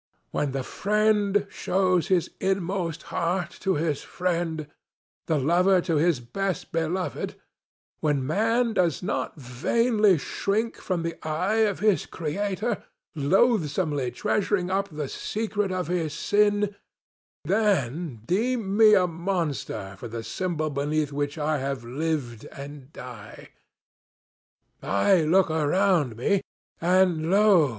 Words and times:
When 0.31 0.51
the 0.51 0.63
friend 0.63 1.45
shows 1.51 2.07
his 2.07 2.31
inmost 2.39 3.03
heart 3.13 3.51
to 3.59 3.75
his 3.75 4.01
friend, 4.01 4.65
the 5.27 5.37
lover 5.37 5.79
to 5.81 5.97
his 5.97 6.19
best 6.19 6.71
beloved; 6.71 7.35
when 7.99 8.25
man 8.25 8.73
does 8.73 9.03
not 9.03 9.35
vainly 9.39 10.17
shrink 10.17 10.77
from 10.77 11.03
the 11.03 11.19
eye 11.23 11.57
of 11.69 11.81
his 11.81 12.07
Creator, 12.07 12.81
loathsomely 13.13 14.09
treasuring 14.09 14.71
up 14.71 14.89
the 14.89 15.07
secret 15.07 15.71
of 15.71 15.87
his 15.87 16.15
sin,—then 16.15 16.63
deem 18.25 18.75
me 18.75 18.95
a 18.95 19.05
monster 19.05 19.93
for 19.99 20.07
the 20.07 20.23
symbol 20.23 20.71
beneath 20.71 21.11
which 21.11 21.37
I 21.37 21.59
have 21.59 21.83
lived 21.83 22.45
and 22.45 22.91
die. 22.91 23.49
I 24.81 25.21
look 25.21 25.51
around 25.51 26.15
me, 26.15 26.41
and, 26.81 27.29
lo! 27.29 27.69